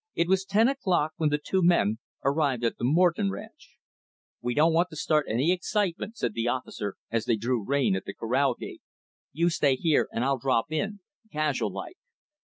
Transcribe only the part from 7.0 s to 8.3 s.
as they drew rein at the